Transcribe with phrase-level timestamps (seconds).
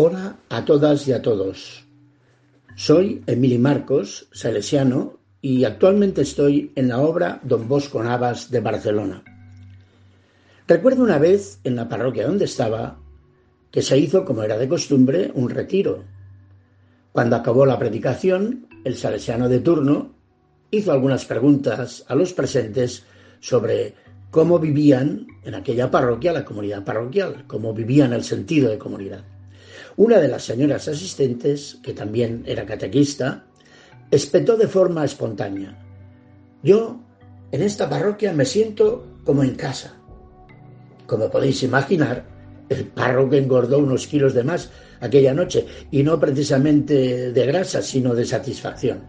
[0.00, 1.84] Hola a todas y a todos.
[2.76, 9.24] Soy Emily Marcos, salesiano, y actualmente estoy en la obra Don Bosco Navas de Barcelona.
[10.68, 13.00] Recuerdo una vez en la parroquia donde estaba
[13.72, 16.04] que se hizo, como era de costumbre, un retiro.
[17.10, 20.14] Cuando acabó la predicación, el salesiano de turno
[20.70, 23.04] hizo algunas preguntas a los presentes
[23.40, 23.94] sobre
[24.30, 29.24] cómo vivían en aquella parroquia la comunidad parroquial, cómo vivían el sentido de comunidad.
[29.98, 33.46] Una de las señoras asistentes, que también era catequista,
[34.12, 35.76] espetó de forma espontánea.
[36.62, 37.00] Yo,
[37.50, 39.96] en esta parroquia, me siento como en casa.
[41.08, 42.24] Como podéis imaginar,
[42.68, 48.14] el párroco engordó unos kilos de más aquella noche, y no precisamente de grasa, sino
[48.14, 49.00] de satisfacción.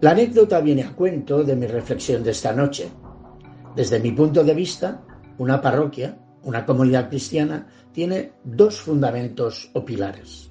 [0.00, 2.88] La anécdota viene a cuento de mi reflexión de esta noche.
[3.76, 5.04] Desde mi punto de vista,
[5.38, 10.50] una parroquia una comunidad cristiana tiene dos fundamentos o pilares.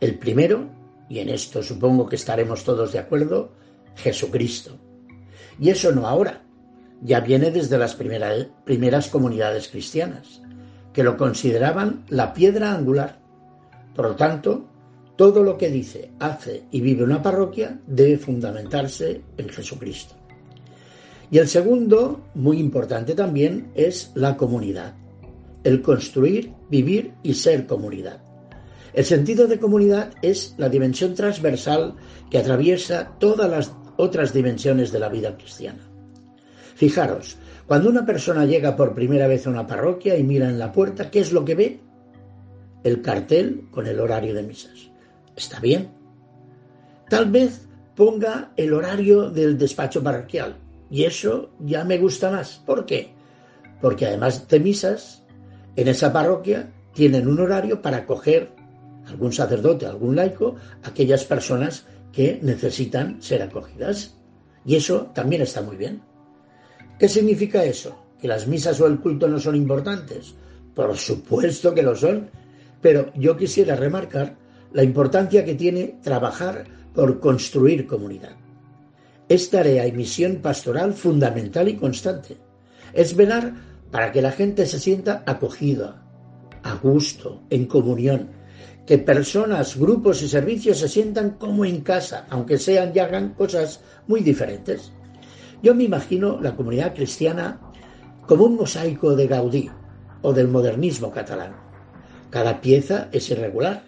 [0.00, 0.68] El primero,
[1.08, 3.52] y en esto supongo que estaremos todos de acuerdo,
[3.96, 4.76] Jesucristo.
[5.58, 6.42] Y eso no ahora,
[7.00, 10.42] ya viene desde las primeras comunidades cristianas,
[10.92, 13.20] que lo consideraban la piedra angular.
[13.94, 14.66] Por lo tanto,
[15.16, 20.16] todo lo que dice, hace y vive una parroquia debe fundamentarse en Jesucristo.
[21.30, 24.94] Y el segundo, muy importante también, es la comunidad
[25.64, 28.22] el construir, vivir y ser comunidad.
[28.92, 31.96] El sentido de comunidad es la dimensión transversal
[32.30, 35.80] que atraviesa todas las otras dimensiones de la vida cristiana.
[36.76, 40.70] Fijaros, cuando una persona llega por primera vez a una parroquia y mira en la
[40.70, 41.80] puerta, ¿qué es lo que ve?
[42.82, 44.90] El cartel con el horario de misas.
[45.34, 45.90] Está bien.
[47.08, 50.56] Tal vez ponga el horario del despacho parroquial.
[50.90, 52.62] Y eso ya me gusta más.
[52.66, 53.14] ¿Por qué?
[53.80, 55.23] Porque además de misas,
[55.76, 58.52] en esa parroquia tienen un horario para acoger
[59.06, 64.16] algún sacerdote, algún laico, aquellas personas que necesitan ser acogidas.
[64.64, 66.00] Y eso también está muy bien.
[66.98, 67.96] ¿Qué significa eso?
[68.20, 70.34] ¿Que las misas o el culto no son importantes?
[70.74, 72.30] Por supuesto que lo son,
[72.80, 74.36] pero yo quisiera remarcar
[74.72, 76.64] la importancia que tiene trabajar
[76.94, 78.36] por construir comunidad.
[79.28, 82.36] Es tarea y misión pastoral fundamental y constante.
[82.92, 83.54] Es velar
[83.94, 86.02] para que la gente se sienta acogida,
[86.64, 88.28] a gusto, en comunión,
[88.86, 93.84] que personas, grupos y servicios se sientan como en casa, aunque sean y hagan cosas
[94.08, 94.92] muy diferentes.
[95.62, 97.60] Yo me imagino la comunidad cristiana
[98.26, 99.70] como un mosaico de Gaudí
[100.22, 101.54] o del modernismo catalán.
[102.30, 103.84] Cada pieza es irregular,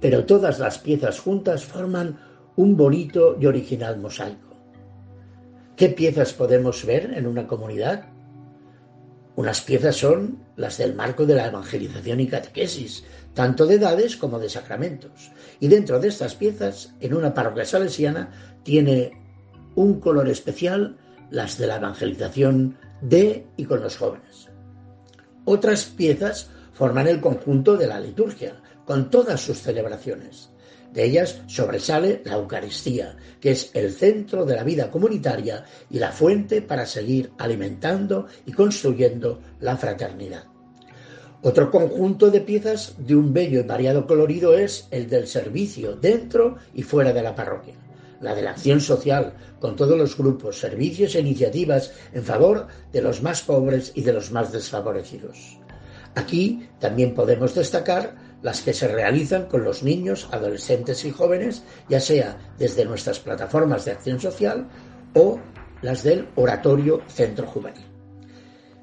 [0.00, 2.18] pero todas las piezas juntas forman
[2.56, 4.56] un bonito y original mosaico.
[5.76, 8.15] ¿Qué piezas podemos ver en una comunidad?
[9.36, 13.04] Unas piezas son las del marco de la evangelización y catequesis,
[13.34, 15.30] tanto de edades como de sacramentos.
[15.60, 18.30] Y dentro de estas piezas, en una parroquia salesiana,
[18.62, 19.12] tiene
[19.74, 20.96] un color especial
[21.30, 24.48] las de la evangelización de y con los jóvenes.
[25.44, 30.50] Otras piezas forman el conjunto de la liturgia, con todas sus celebraciones.
[30.96, 36.10] De ellas sobresale la Eucaristía, que es el centro de la vida comunitaria y la
[36.10, 40.44] fuente para seguir alimentando y construyendo la fraternidad.
[41.42, 46.56] Otro conjunto de piezas de un bello y variado colorido es el del servicio dentro
[46.72, 47.74] y fuera de la parroquia,
[48.22, 53.02] la de la acción social, con todos los grupos, servicios e iniciativas en favor de
[53.02, 55.58] los más pobres y de los más desfavorecidos.
[56.14, 62.00] Aquí también podemos destacar las que se realizan con los niños, adolescentes y jóvenes, ya
[62.00, 64.68] sea desde nuestras plataformas de acción social
[65.14, 65.38] o
[65.82, 67.84] las del Oratorio Centro Juvenil.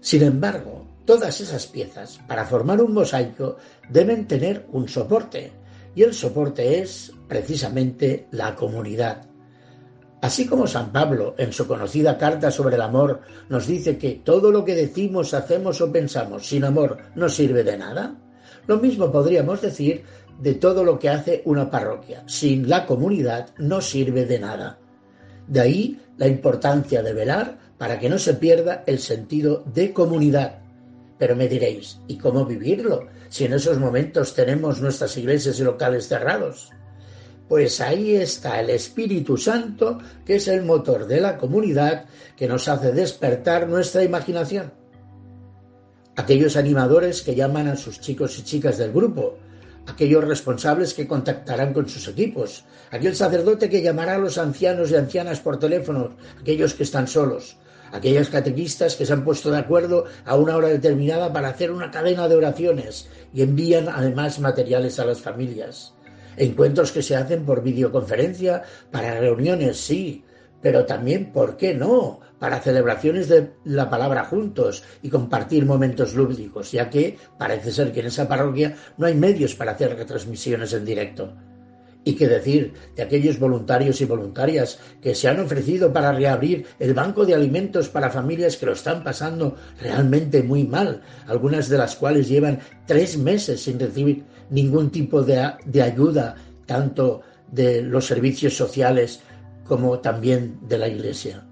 [0.00, 3.56] Sin embargo, todas esas piezas, para formar un mosaico,
[3.88, 5.52] deben tener un soporte,
[5.94, 9.26] y el soporte es precisamente la comunidad.
[10.22, 14.50] Así como San Pablo, en su conocida carta sobre el amor, nos dice que todo
[14.50, 18.14] lo que decimos, hacemos o pensamos sin amor no sirve de nada,
[18.66, 20.04] lo mismo podríamos decir
[20.40, 22.22] de todo lo que hace una parroquia.
[22.26, 24.78] Sin la comunidad no sirve de nada.
[25.46, 30.60] De ahí la importancia de velar para que no se pierda el sentido de comunidad.
[31.18, 36.08] Pero me diréis, ¿y cómo vivirlo si en esos momentos tenemos nuestras iglesias y locales
[36.08, 36.70] cerrados?
[37.48, 42.06] Pues ahí está el Espíritu Santo, que es el motor de la comunidad,
[42.36, 44.79] que nos hace despertar nuestra imaginación
[46.20, 49.38] aquellos animadores que llaman a sus chicos y chicas del grupo,
[49.86, 54.96] aquellos responsables que contactarán con sus equipos, aquel sacerdote que llamará a los ancianos y
[54.96, 57.56] ancianas por teléfono, aquellos que están solos,
[57.90, 61.90] aquellas catequistas que se han puesto de acuerdo a una hora determinada para hacer una
[61.90, 65.94] cadena de oraciones y envían además materiales a las familias.
[66.36, 70.22] Encuentros que se hacen por videoconferencia para reuniones, sí,
[70.62, 76.72] pero también, ¿por qué no?, para celebraciones de la palabra juntos y compartir momentos lúdicos,
[76.72, 80.84] ya que parece ser que en esa parroquia no hay medios para hacer retransmisiones en
[80.86, 81.34] directo.
[82.02, 86.94] Y qué decir de aquellos voluntarios y voluntarias que se han ofrecido para reabrir el
[86.94, 91.94] banco de alimentos para familias que lo están pasando realmente muy mal, algunas de las
[91.96, 97.20] cuales llevan tres meses sin recibir ningún tipo de, de ayuda, tanto
[97.52, 99.20] de los servicios sociales
[99.70, 101.46] como también de la Iglesia.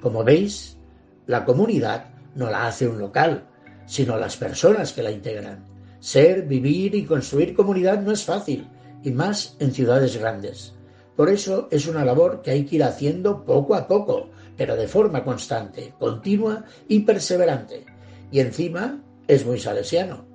[0.00, 0.78] Como veis,
[1.26, 2.04] la comunidad
[2.36, 3.48] no la hace un local,
[3.86, 5.66] sino las personas que la integran.
[5.98, 8.68] Ser, vivir y construir comunidad no es fácil
[9.02, 10.74] y más en ciudades grandes.
[11.16, 14.86] Por eso es una labor que hay que ir haciendo poco a poco, pero de
[14.86, 17.84] forma constante, continua y perseverante.
[18.30, 20.29] Y encima es muy salesiano.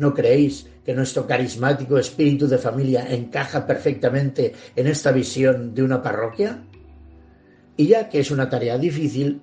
[0.00, 6.00] ¿No creéis que nuestro carismático espíritu de familia encaja perfectamente en esta visión de una
[6.00, 6.64] parroquia?
[7.76, 9.42] Y ya que es una tarea difícil,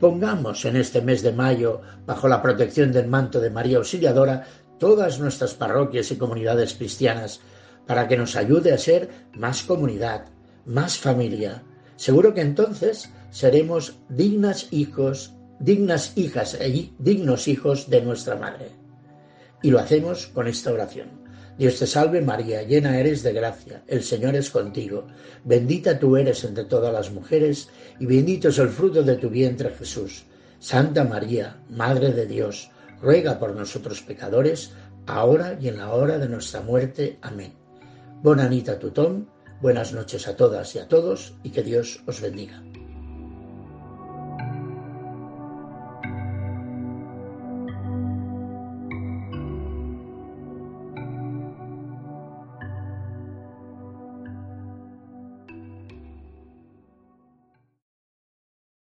[0.00, 4.44] pongamos en este mes de mayo, bajo la protección del manto de María Auxiliadora,
[4.80, 7.40] todas nuestras parroquias y comunidades cristianas
[7.86, 10.24] para que nos ayude a ser más comunidad,
[10.64, 11.62] más familia.
[11.94, 18.85] Seguro que entonces seremos dignas hijos, dignas hijas y dignos hijos de nuestra madre.
[19.62, 21.26] Y lo hacemos con esta oración.
[21.58, 25.06] Dios te salve María, llena eres de gracia, el Señor es contigo,
[25.44, 29.70] bendita tú eres entre todas las mujeres, y bendito es el fruto de tu vientre
[29.70, 30.24] Jesús.
[30.58, 32.70] Santa María, Madre de Dios,
[33.00, 34.72] ruega por nosotros pecadores,
[35.06, 37.18] ahora y en la hora de nuestra muerte.
[37.22, 37.54] Amén.
[38.22, 39.28] Bonanita tutón,
[39.62, 42.62] buenas noches a todas y a todos y que Dios os bendiga.